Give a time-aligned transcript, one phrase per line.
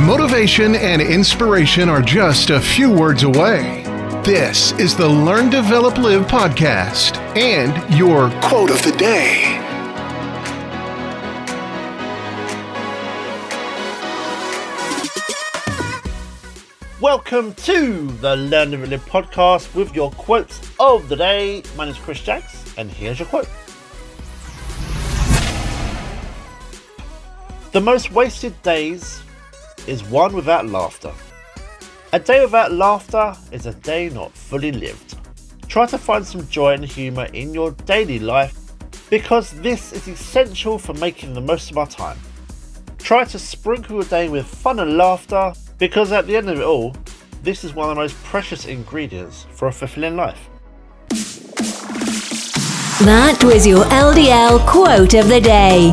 [0.00, 3.82] Motivation and inspiration are just a few words away.
[4.26, 9.56] This is the Learn, Develop, Live podcast and your quote of the day.
[17.00, 21.62] Welcome to the Learn, Develop, Live podcast with your quotes of the day.
[21.74, 23.48] My name is Chris Jaggs, and here's your quote.
[27.72, 29.22] The most wasted days
[29.86, 31.12] is one without laughter.
[32.12, 35.16] A day without laughter is a day not fully lived.
[35.68, 38.56] Try to find some joy and humour in your daily life
[39.10, 42.18] because this is essential for making the most of our time.
[42.98, 46.64] Try to sprinkle your day with fun and laughter because at the end of it
[46.64, 46.94] all,
[47.42, 50.48] this is one of the most precious ingredients for a fulfilling life.
[53.04, 55.92] That was your LDL quote of the day.